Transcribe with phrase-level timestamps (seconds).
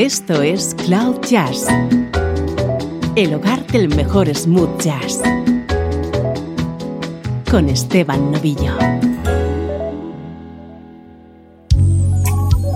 [0.00, 1.66] Esto es Cloud Jazz,
[3.16, 5.20] el hogar del mejor smooth jazz,
[7.50, 8.78] con Esteban Novillo.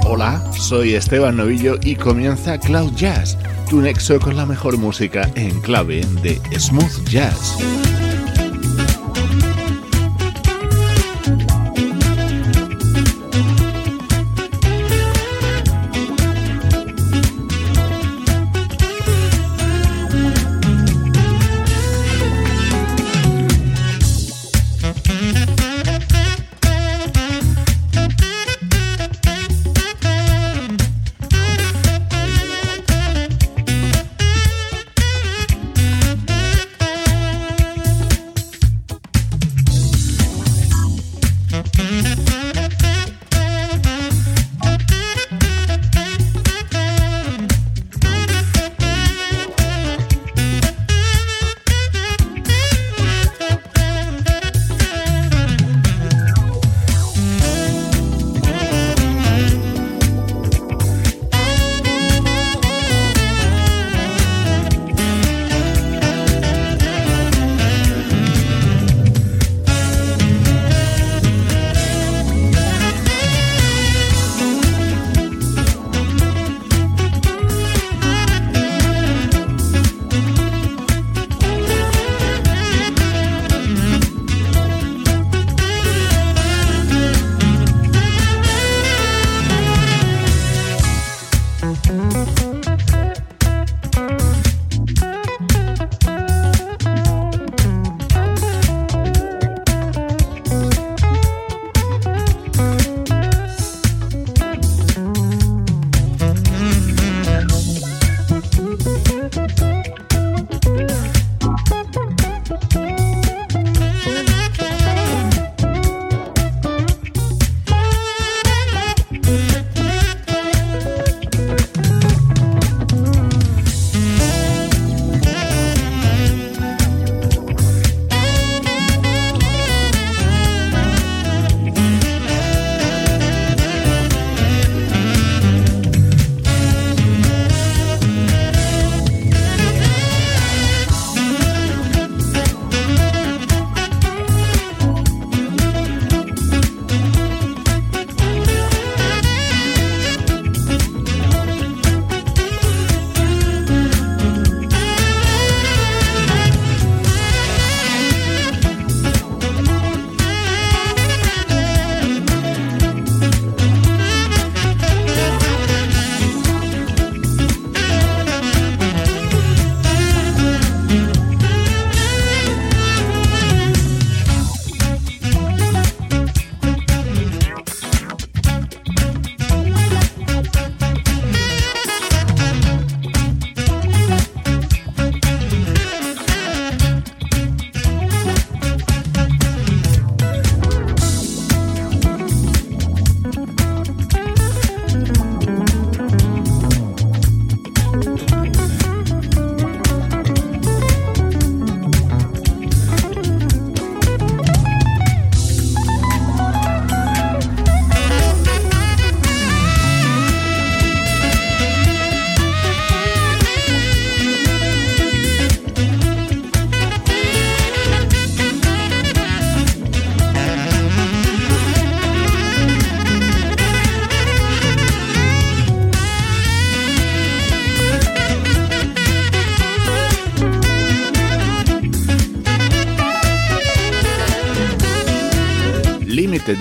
[0.07, 3.39] Hola, soy Esteban Novillo y comienza Cloud Jazz,
[3.71, 7.57] tu nexo con la mejor música en clave de smooth jazz.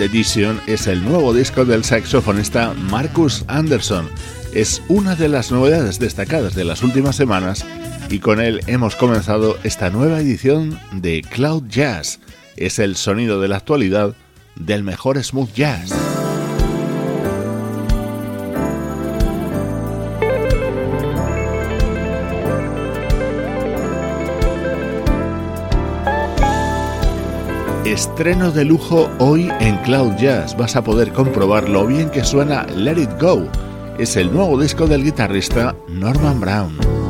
[0.02, 4.10] Edition es el nuevo disco del saxofonista Marcus Anderson.
[4.54, 7.66] Es una de las novedades destacadas de las últimas semanas
[8.10, 12.19] y con él hemos comenzado esta nueva edición de Cloud Jazz.
[12.56, 14.16] Es el sonido de la actualidad
[14.56, 16.03] del mejor smooth jazz.
[27.94, 30.57] Estreno de lujo hoy en Cloud Jazz.
[30.57, 33.48] Vas a poder comprobar lo bien que suena Let It Go.
[34.00, 37.03] Es el nuevo disco del guitarrista Norman Brown.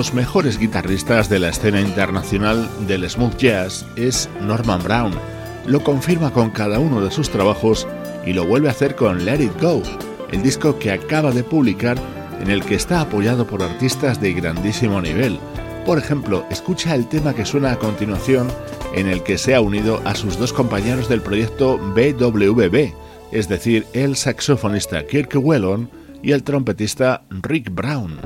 [0.00, 5.12] Los mejores guitarristas de la escena internacional del smooth jazz es Norman Brown.
[5.66, 7.86] Lo confirma con cada uno de sus trabajos
[8.24, 9.82] y lo vuelve a hacer con Let It Go,
[10.32, 11.98] el disco que acaba de publicar
[12.40, 15.38] en el que está apoyado por artistas de grandísimo nivel.
[15.84, 18.48] Por ejemplo, escucha el tema que suena a continuación
[18.94, 22.94] en el que se ha unido a sus dos compañeros del proyecto BWB,
[23.32, 25.90] es decir, el saxofonista Kirk Whelan
[26.22, 28.18] y el trompetista Rick Brown.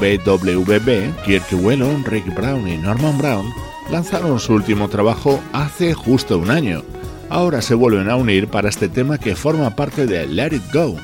[0.00, 3.52] BWB, Kirk Whelan, Rick Brown y Norman Brown
[3.90, 6.82] lanzaron su último trabajo hace justo un año.
[7.28, 10.96] Ahora se vuelven a unir para este tema que forma parte de Let It Go,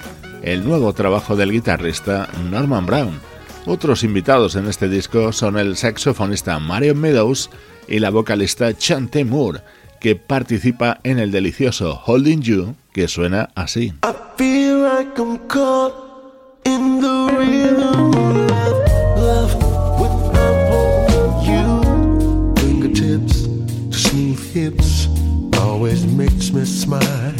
[0.43, 3.21] el nuevo trabajo del guitarrista Norman Brown.
[3.67, 7.51] Otros invitados en este disco son el saxofonista Marion Meadows
[7.87, 9.61] y la vocalista Chante Moore.
[10.01, 13.93] que participa en el delicioso Holding You, que suena así.
[26.57, 27.35] Me smile.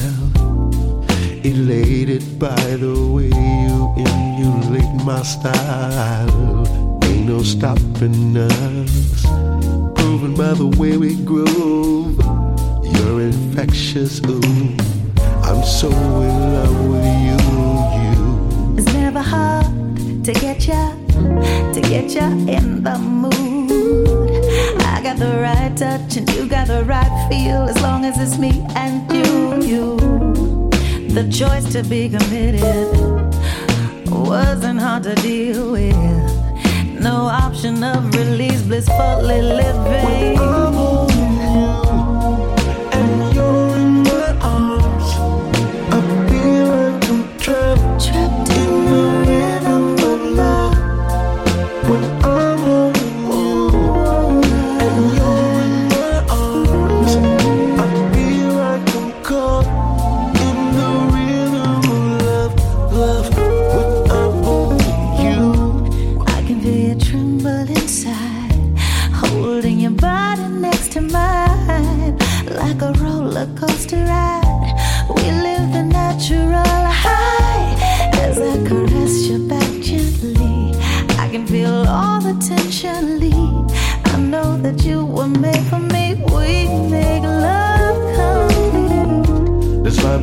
[1.43, 3.31] Elated by the way
[3.65, 6.67] you emulate my style.
[7.05, 9.23] Ain't no stopping us.
[9.97, 12.19] Proven by the way we groove.
[12.95, 14.77] You're infectious, ooh.
[15.47, 15.89] I'm so
[16.29, 17.41] in love with you,
[18.03, 18.79] you.
[18.79, 19.67] It's never hard
[20.25, 20.95] to get ya,
[21.75, 23.56] to get ya in the mood.
[25.07, 28.67] Got the right touch and you got the right feel as long as it's me
[28.75, 29.97] and you, you.
[31.11, 32.93] The choice to be committed
[34.11, 37.01] wasn't hard to deal with.
[37.01, 41.16] No option of release, blissfully living.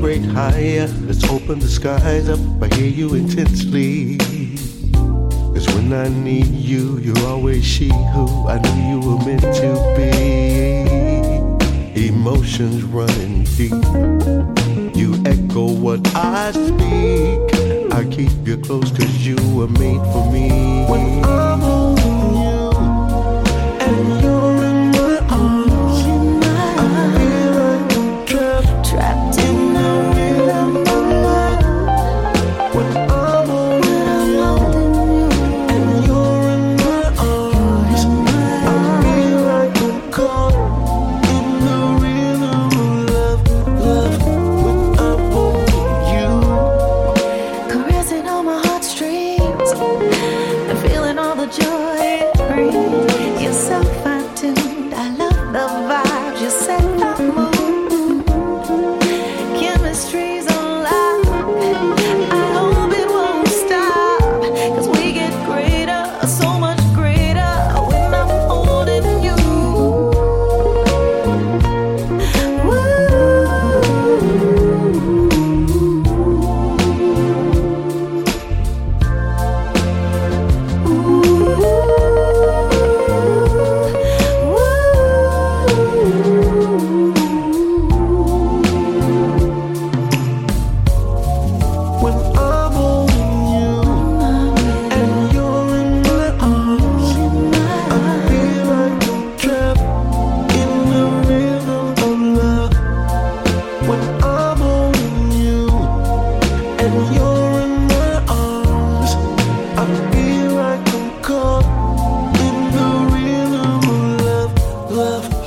[0.02, 0.88] Higher.
[1.06, 2.40] Let's open the skies up.
[2.62, 4.18] I hear you intensely.
[5.54, 9.94] Cause when I need you, you're always she who I knew you were meant to
[9.96, 10.12] be.
[12.08, 13.72] Emotions running deep.
[14.96, 17.94] You echo what I speak.
[17.94, 20.86] I keep you close cause you were made for me.
[20.90, 22.72] When I'm holding you
[23.86, 24.23] and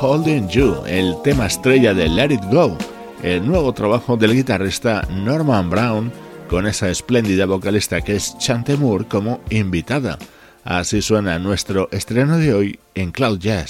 [0.00, 2.76] Holding You, el tema estrella de Let It Go,
[3.22, 6.12] el nuevo trabajo del guitarrista Norman Brown
[6.48, 10.18] con esa espléndida vocalista que es Chante Moore como invitada.
[10.64, 13.68] Así suena nuestro estreno de hoy en Cloud Jazz.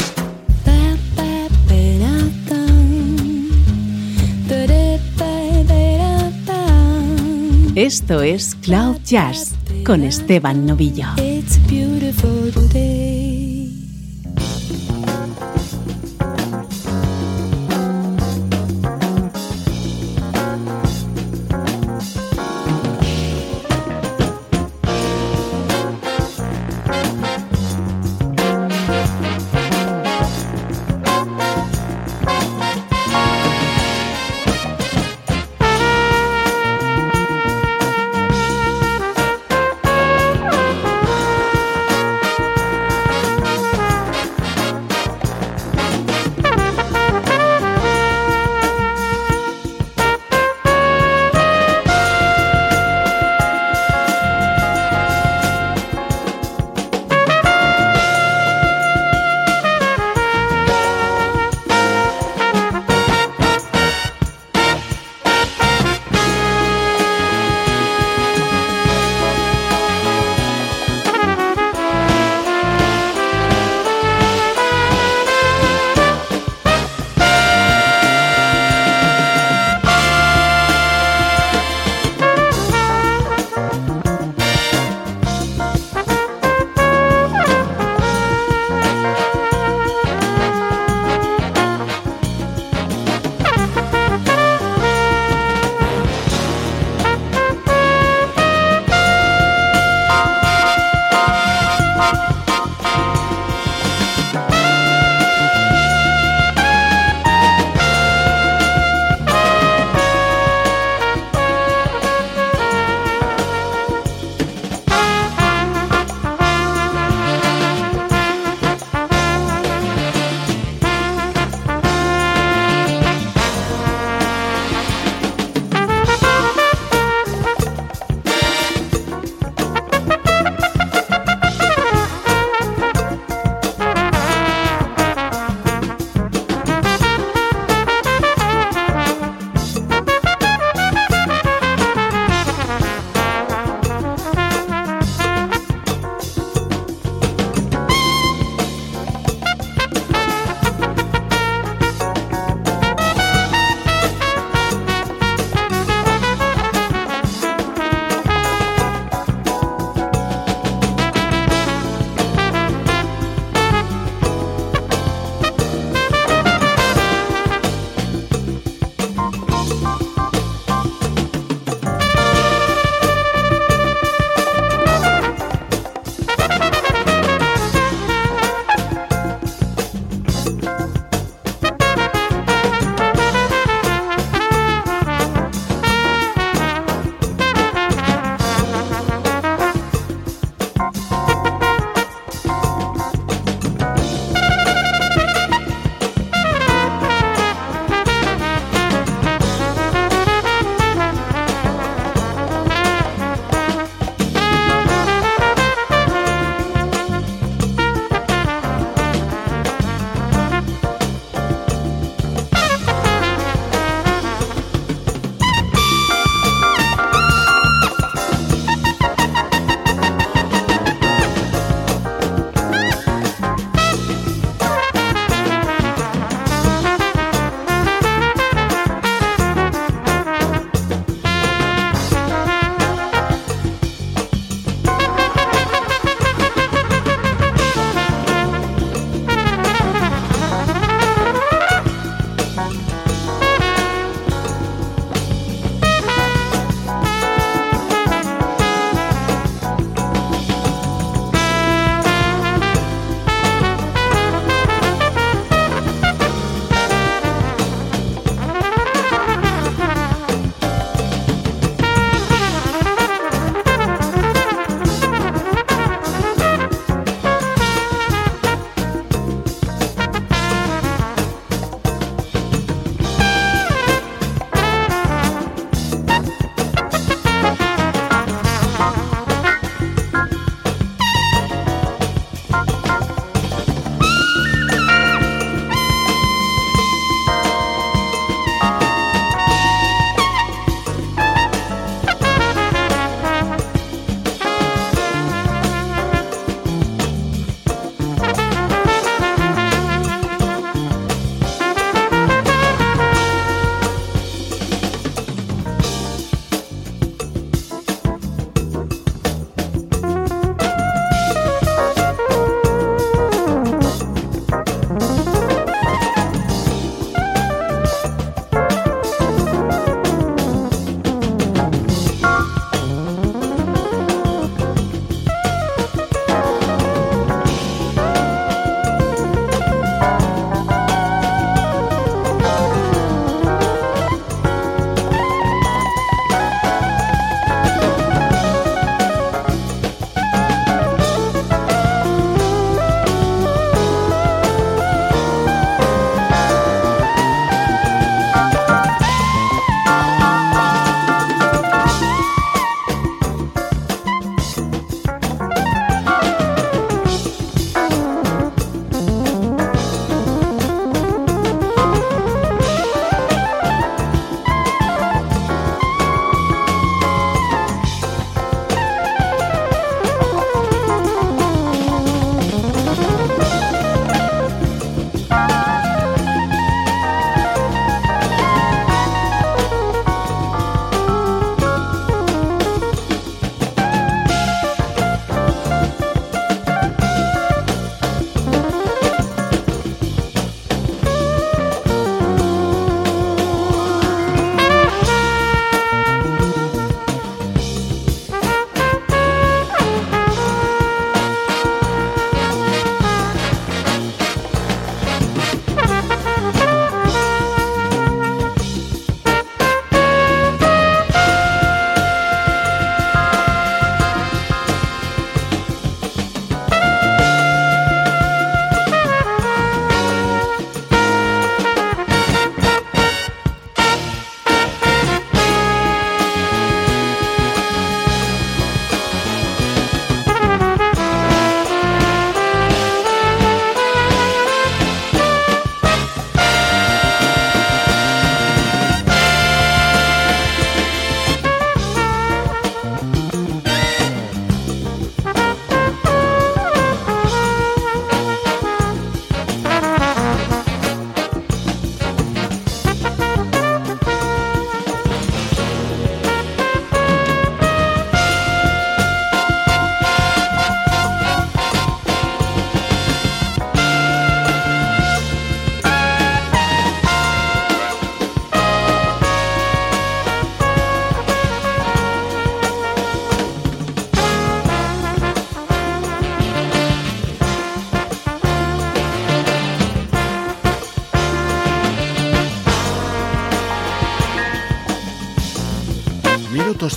[7.76, 11.06] Esto es Cloud Jazz con Esteban Novillo.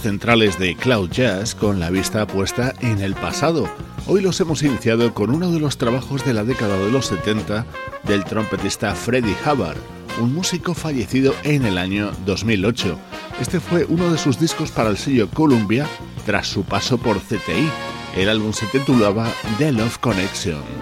[0.09, 3.69] Centrales de Cloud Jazz con la vista puesta en el pasado.
[4.07, 7.63] Hoy los hemos iniciado con uno de los trabajos de la década de los 70
[8.05, 9.77] del trompetista Freddie Hubbard,
[10.19, 12.97] un músico fallecido en el año 2008.
[13.39, 15.85] Este fue uno de sus discos para el sello Columbia
[16.25, 17.69] tras su paso por CTI.
[18.17, 20.78] El álbum se titulaba The Love Connection.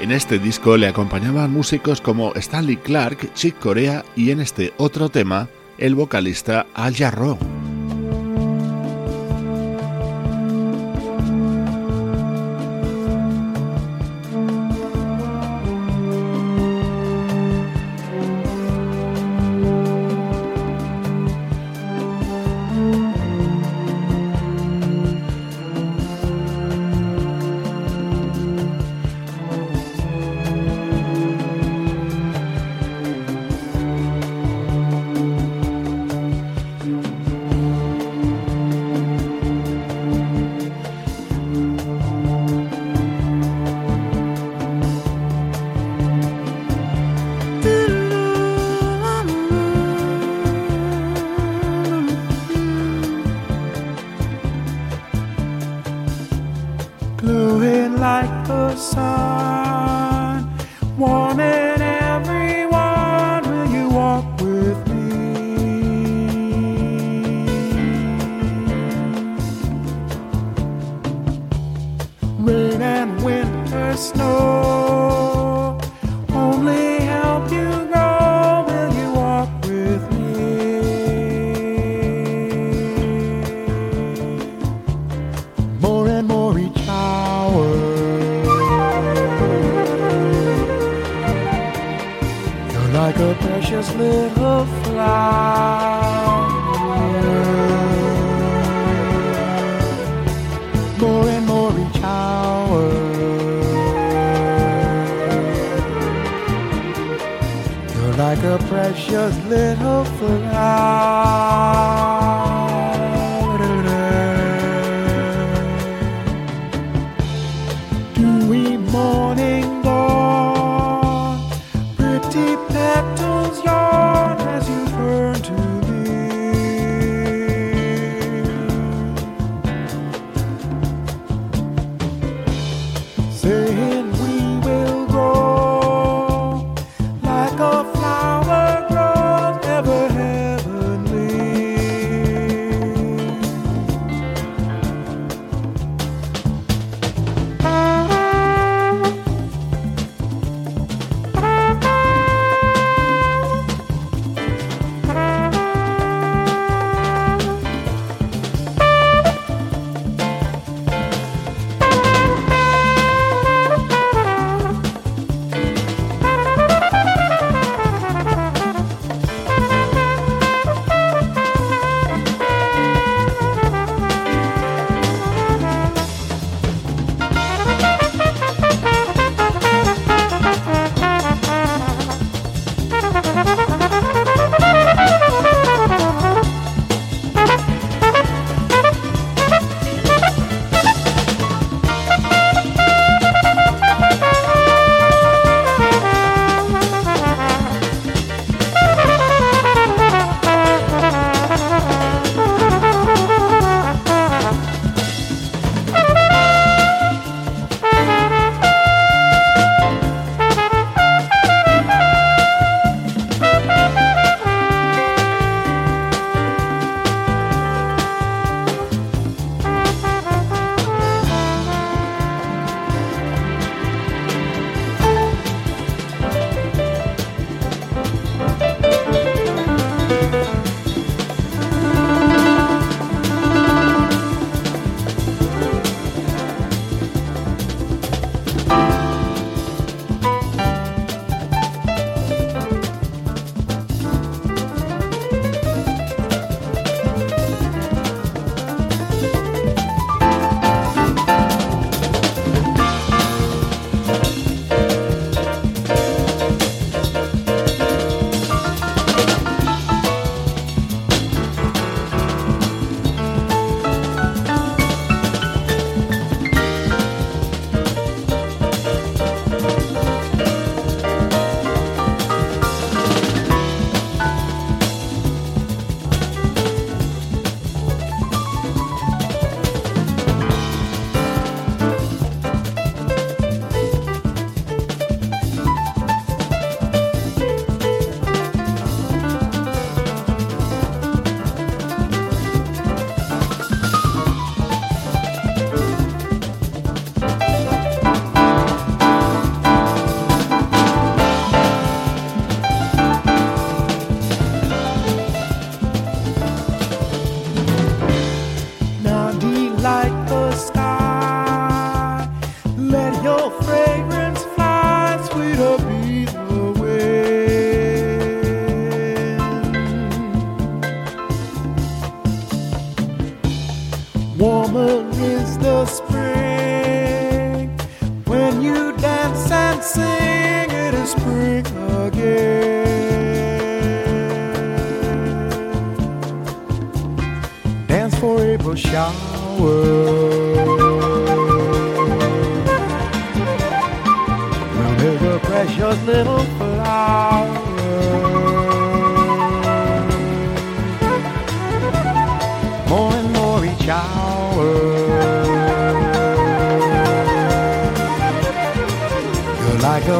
[0.00, 5.08] En este disco le acompañaban músicos como Stanley Clark, Chick Corea y en este otro
[5.08, 7.55] tema, el vocalista Al Jarreau.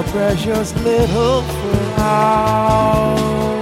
[0.04, 1.42] precious little
[1.94, 3.55] flower.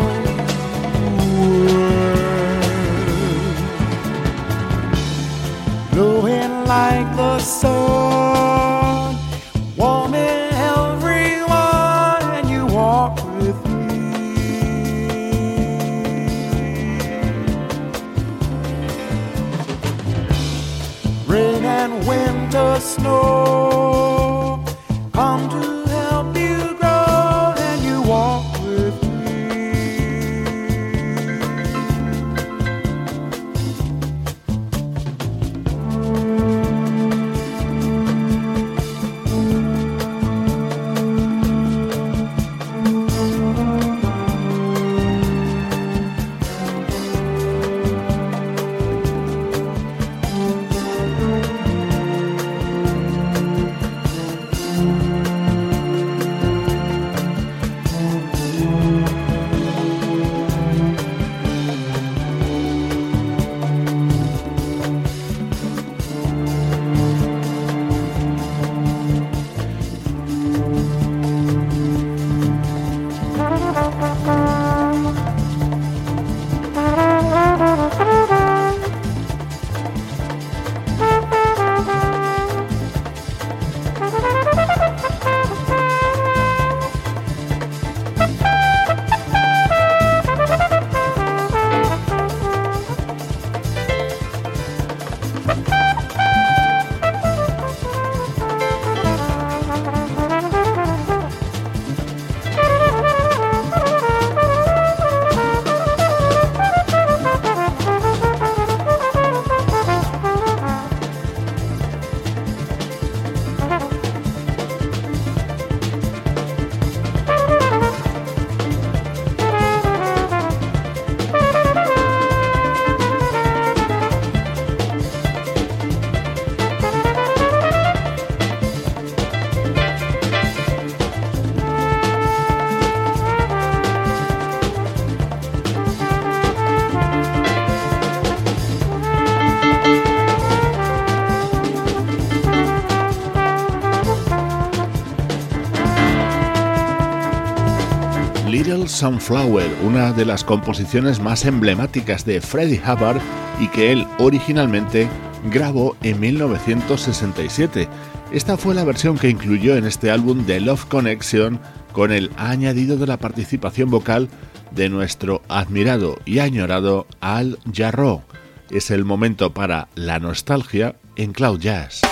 [148.95, 153.21] Sunflower, una de las composiciones más emblemáticas de Freddie Hubbard
[153.61, 155.09] y que él originalmente
[155.51, 157.89] grabó en 1967.
[158.31, 161.59] Esta fue la versión que incluyó en este álbum de Love Connection
[161.93, 164.29] con el añadido de la participación vocal
[164.71, 168.23] de nuestro admirado y añorado Al Jarreau.
[168.71, 172.04] Es el momento para la nostalgia en Cloud Jazz.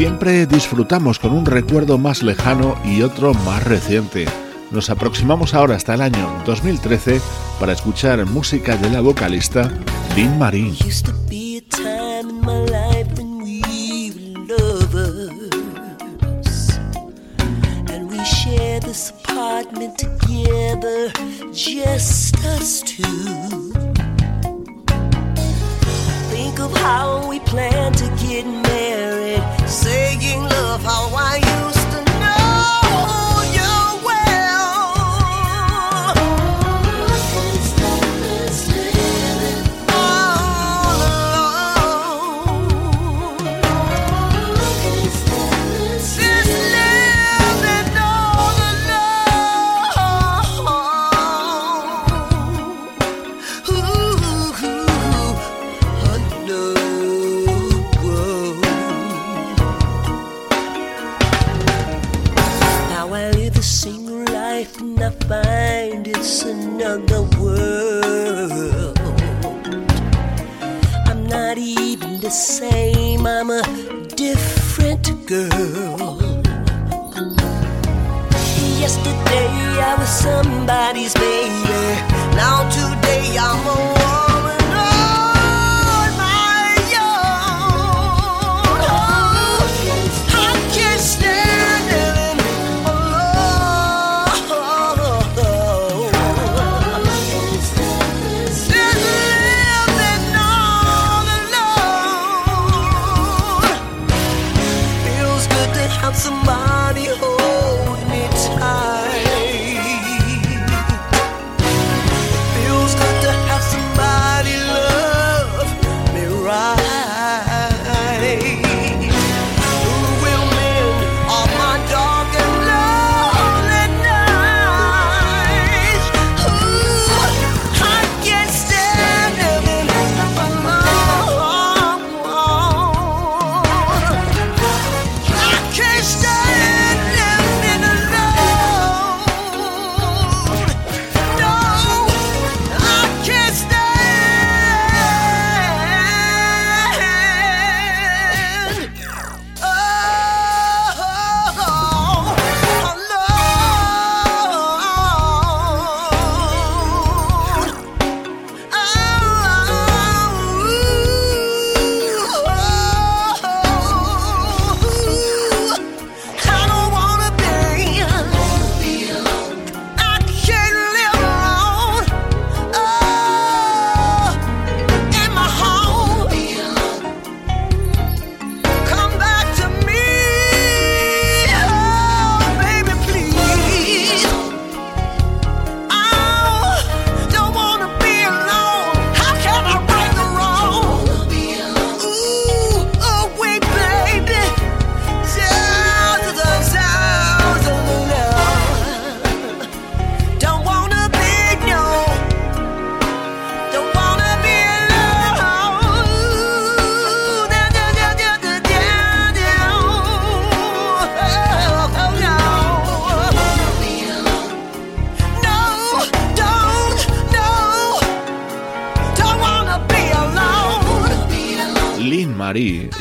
[0.00, 4.24] Siempre disfrutamos con un recuerdo más lejano y otro más reciente.
[4.70, 7.20] Nos aproximamos ahora hasta el año 2013
[7.60, 9.70] para escuchar música de la vocalista
[10.16, 10.38] Lynn
[22.86, 23.72] two.
[26.30, 27.38] Think of how we
[27.92, 28.99] to get married,
[29.70, 31.59] saying love how I used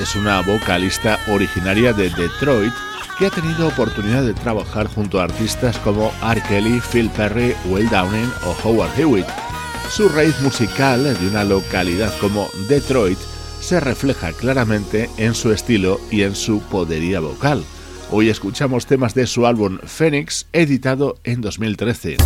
[0.10, 2.74] es una vocalista originaria de Detroit
[3.20, 6.41] que ha tenido oportunidad de trabajar junto a artistas como R.
[6.47, 9.28] Kelly, Phil Perry, Will Downing o Howard Hewitt.
[9.91, 13.20] Su raíz musical de una localidad como Detroit
[13.60, 17.64] se refleja claramente en su estilo y en su podería vocal.
[18.10, 22.18] Hoy escuchamos temas de su álbum Phoenix, editado en 2013.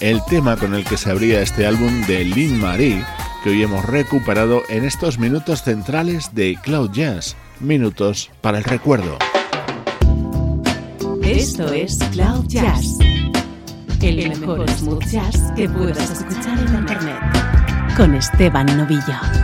[0.00, 3.04] El tema con el que se abría este álbum de Lynn Marie,
[3.44, 9.18] que hoy hemos recuperado en estos minutos centrales de Cloud Jazz, minutos para el recuerdo.
[11.22, 12.98] Esto es Cloud Jazz,
[14.00, 19.39] el mejor smooth jazz que puedas escuchar en Internet, con Esteban Novillo.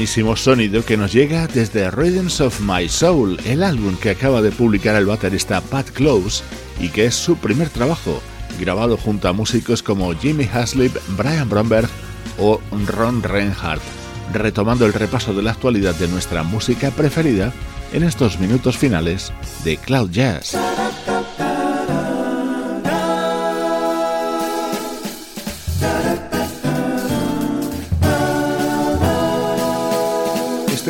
[0.00, 4.50] Buenísimo sonido que nos llega desde Rhythms of My Soul, el álbum que acaba de
[4.50, 6.42] publicar el baterista Pat Close
[6.80, 8.22] y que es su primer trabajo,
[8.58, 11.90] grabado junto a músicos como Jimmy Haslip, Brian Bromberg
[12.38, 13.82] o Ron Reinhardt,
[14.32, 17.52] retomando el repaso de la actualidad de nuestra música preferida
[17.92, 19.34] en estos minutos finales
[19.64, 20.56] de Cloud Jazz.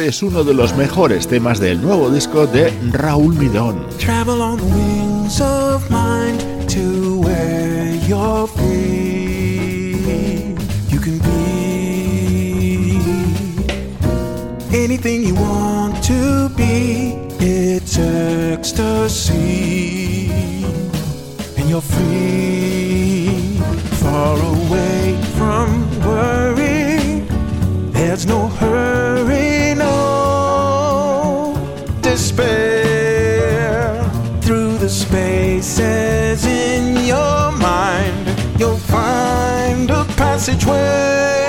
[0.01, 3.87] Este es uno de los mejores temas del nuevo disco de Raúl Midón.
[3.99, 6.41] Travel on the wings of mind
[6.71, 9.99] to where you're free.
[10.89, 12.99] You can be
[14.73, 17.15] anything you want to be.
[17.39, 19.21] It's ecstasy.
[21.59, 22.50] And you're free,
[40.41, 41.40] passageway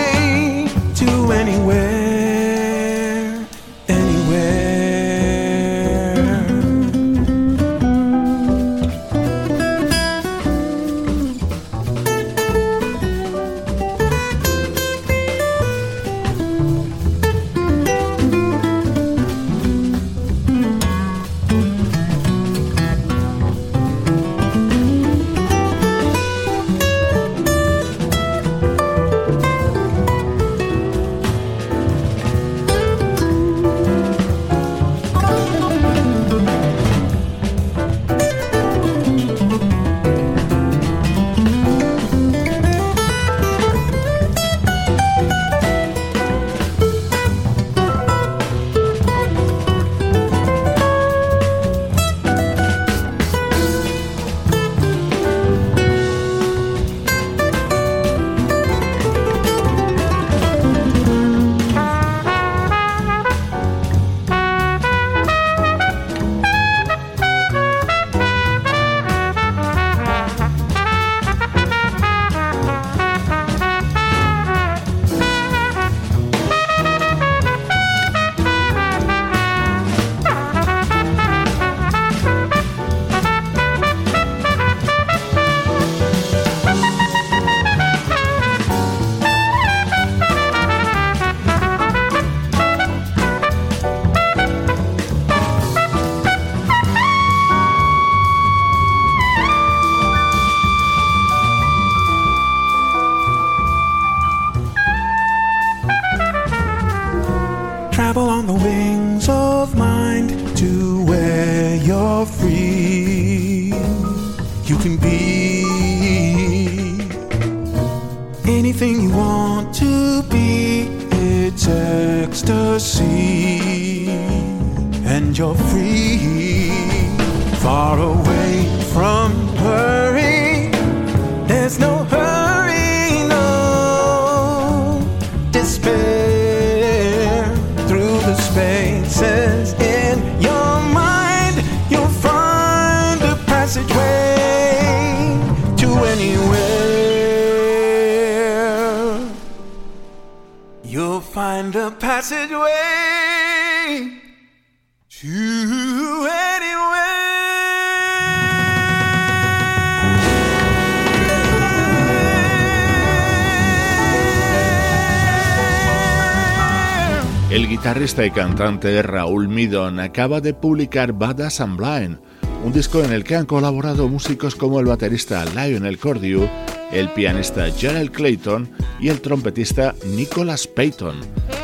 [168.62, 172.20] cantante Raúl Midon acaba de publicar Badass and Blind,
[172.64, 176.47] un disco en el que han colaborado músicos como el baterista Lionel Cordew,
[176.91, 181.16] el pianista Gerald Clayton y el trompetista Nicholas Payton.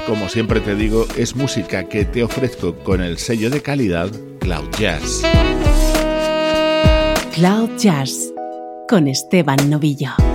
[0.08, 4.70] Como siempre te digo, es música que te ofrezco con el sello de calidad Cloud
[4.80, 5.22] Jazz.
[7.36, 8.34] Cloud Jazz
[8.90, 10.27] con Esteban Novillo.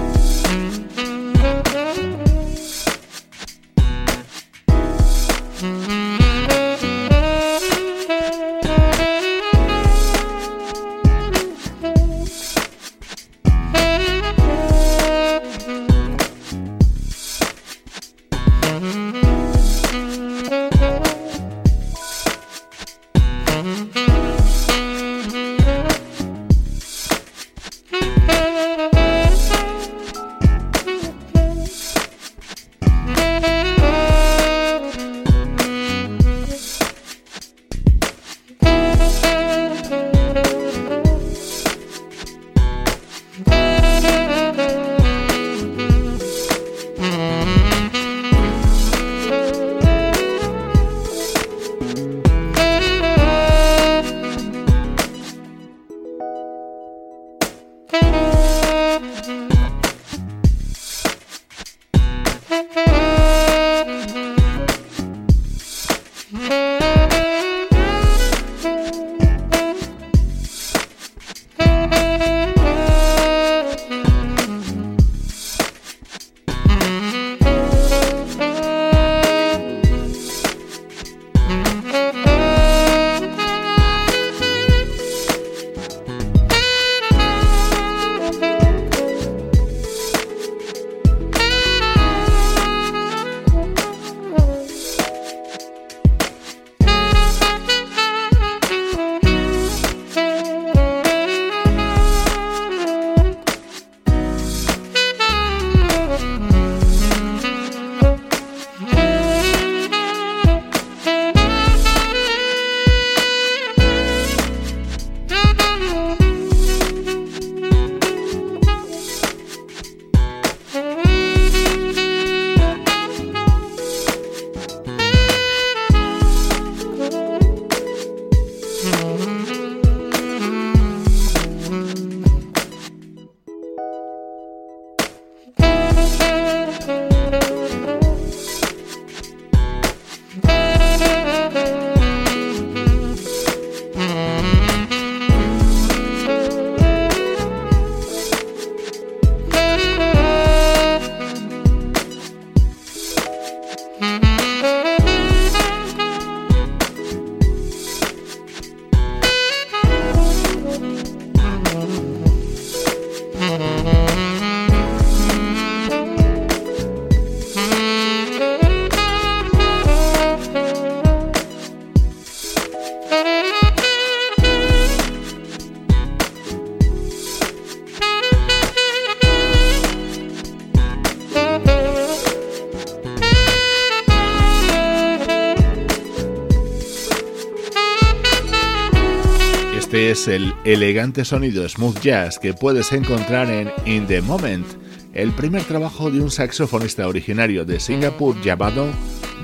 [190.28, 194.66] El elegante sonido smooth jazz que puedes encontrar en In the Moment,
[195.14, 198.86] el primer trabajo de un saxofonista originario de Singapur llamado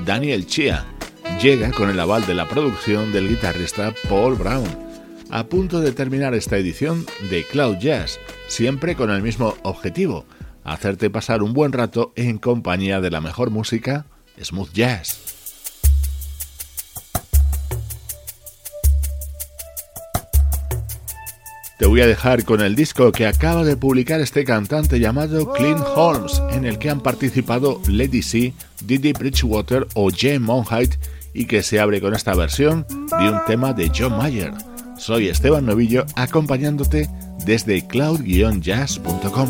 [0.05, 0.85] Daniel Chia.
[1.41, 4.67] Llega con el aval de la producción del guitarrista Paul Brown.
[5.31, 10.25] A punto de terminar esta edición de Cloud Jazz, siempre con el mismo objetivo,
[10.63, 14.05] hacerte pasar un buen rato en compañía de la mejor música,
[14.41, 15.28] smooth jazz.
[21.79, 25.79] Te voy a dejar con el disco que acaba de publicar este cantante llamado Clint
[25.95, 28.53] Holmes, en el que han participado Lady C,
[28.83, 30.95] Didi Bridgewater o Jay Monheit
[31.33, 34.51] y que se abre con esta versión de un tema de John Mayer.
[34.97, 37.09] Soy Esteban Novillo acompañándote
[37.45, 39.49] desde cloud-jazz.com.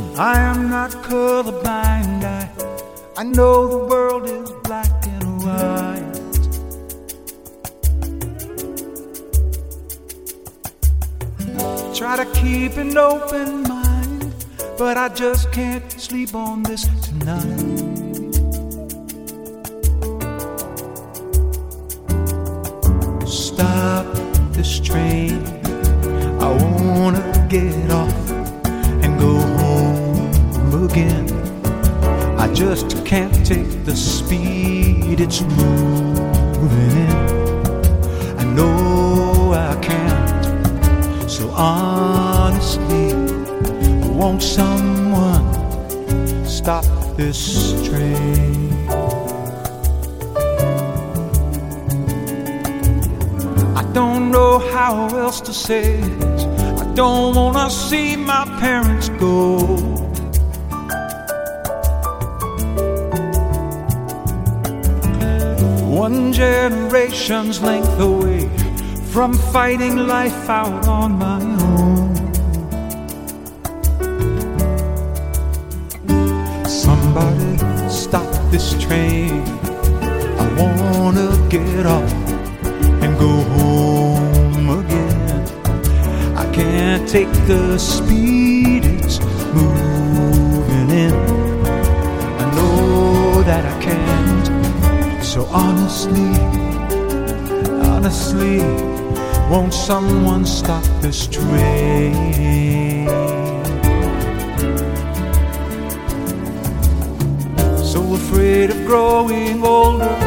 [11.93, 14.33] Try to keep an open mind,
[14.77, 17.89] but I just can't sleep on this tonight.
[23.27, 24.05] Stop
[24.53, 25.43] this train.
[26.39, 26.49] I
[26.81, 28.31] wanna get off
[29.03, 31.27] and go home again.
[32.39, 37.08] I just can't take the speed it's moving
[41.59, 43.13] honestly,
[44.09, 45.45] won't someone
[46.45, 46.85] stop
[47.17, 48.87] this train?
[53.75, 56.47] I don't know how else to say it.
[56.79, 59.57] I don't wanna see my parents go.
[66.05, 68.38] One generation's length away
[69.19, 71.41] from fighting life out on my
[71.75, 72.15] own.
[76.65, 77.57] Somebody
[77.89, 79.43] stop this train.
[80.43, 82.13] I wanna get off
[83.03, 85.43] and go home again.
[86.37, 89.19] I can't take the speed it's
[89.53, 91.13] moving in.
[92.41, 94.47] I know that I can't.
[95.21, 96.31] So honestly,
[97.83, 98.98] honestly,
[99.49, 103.07] won't someone stop this train?
[107.77, 110.17] So afraid of growing older,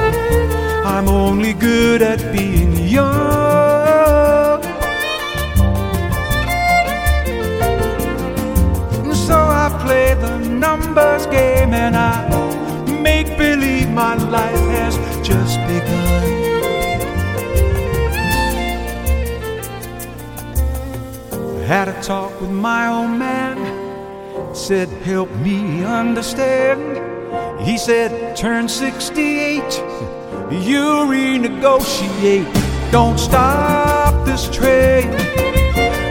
[0.84, 3.22] I'm only good at being young.
[9.14, 12.28] So I play the numbers game and I
[13.00, 14.96] make believe my life has
[15.26, 16.61] just begun.
[21.72, 23.56] Had a talk with my old man,
[24.54, 26.82] said, Help me understand.
[27.66, 29.62] He said, Turn 68,
[30.50, 32.52] you renegotiate.
[32.92, 35.10] Don't stop this train.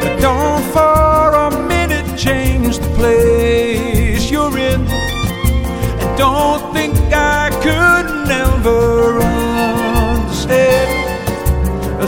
[0.01, 4.81] But don't for a minute change the place you're in.
[4.81, 10.89] And don't think I could never understand.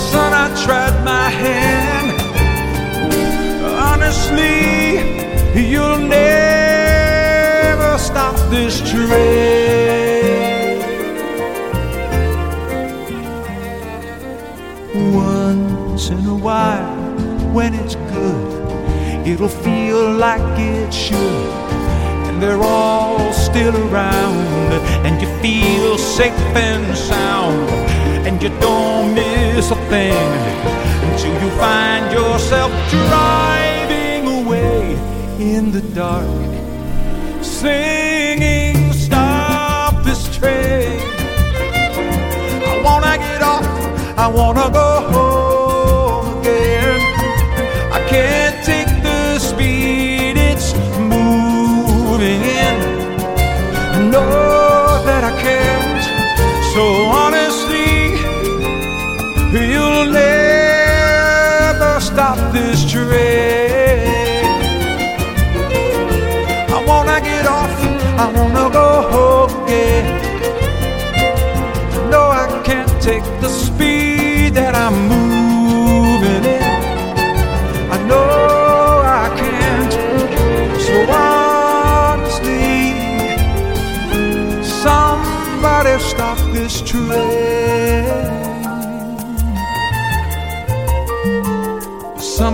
[0.02, 1.93] Son, I tried my hand
[4.14, 6.28] honestly, you'll never
[7.98, 9.10] stop this train.
[15.14, 16.96] Once in a while,
[17.54, 21.18] when it's good, it'll feel like it should.
[22.28, 24.74] And they're all still around,
[25.06, 27.70] and you feel safe and sound,
[28.28, 30.32] and you don't miss a thing
[31.12, 33.53] until you find yourself away
[35.44, 36.26] in the dark,
[37.44, 41.00] singing, Stop this train.
[42.72, 43.66] I wanna get off,
[44.18, 44.93] I wanna go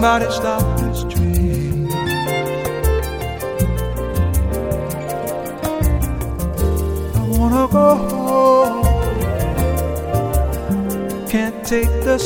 [0.02, 1.91] Somebody stop this train.
[7.16, 8.86] I wanna go home.
[11.28, 12.18] Can't take the